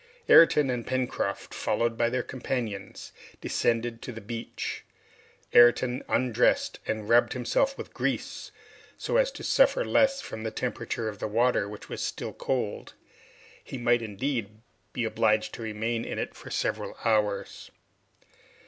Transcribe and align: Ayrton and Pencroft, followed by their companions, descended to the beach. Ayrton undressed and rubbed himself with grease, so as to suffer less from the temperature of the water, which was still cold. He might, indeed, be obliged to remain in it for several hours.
Ayrton 0.27 0.71
and 0.71 0.87
Pencroft, 0.87 1.53
followed 1.53 1.95
by 1.95 2.09
their 2.09 2.23
companions, 2.23 3.11
descended 3.39 4.01
to 4.01 4.11
the 4.11 4.19
beach. 4.19 4.83
Ayrton 5.53 6.03
undressed 6.09 6.79
and 6.87 7.07
rubbed 7.07 7.33
himself 7.33 7.77
with 7.77 7.93
grease, 7.93 8.51
so 8.97 9.17
as 9.17 9.31
to 9.33 9.43
suffer 9.43 9.85
less 9.85 10.19
from 10.19 10.41
the 10.41 10.49
temperature 10.49 11.07
of 11.07 11.19
the 11.19 11.27
water, 11.27 11.69
which 11.69 11.87
was 11.87 12.01
still 12.01 12.33
cold. 12.33 12.95
He 13.63 13.77
might, 13.77 14.01
indeed, 14.01 14.59
be 14.91 15.03
obliged 15.03 15.53
to 15.53 15.61
remain 15.61 16.03
in 16.03 16.17
it 16.17 16.33
for 16.33 16.49
several 16.49 16.97
hours. 17.05 17.69